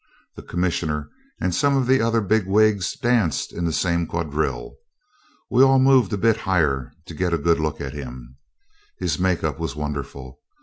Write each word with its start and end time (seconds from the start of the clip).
The 0.35 0.41
Commissioner 0.41 1.11
and 1.39 1.53
some 1.53 1.77
of 1.77 1.85
the 1.85 2.01
other 2.01 2.21
big 2.21 2.47
wigs 2.47 2.93
danced 2.97 3.53
in 3.53 3.65
the 3.65 3.71
same 3.71 4.07
quadrille. 4.07 4.73
We 5.51 5.61
all 5.61 5.77
moved 5.77 6.11
a 6.11 6.17
bit 6.17 6.37
higher 6.37 6.91
to 7.05 7.13
get 7.13 7.35
a 7.35 7.37
good 7.37 7.59
look 7.59 7.79
at 7.79 7.93
him. 7.93 8.37
His 8.97 9.19
make 9.19 9.43
up 9.43 9.59
was 9.59 9.75
wonderful. 9.75 10.39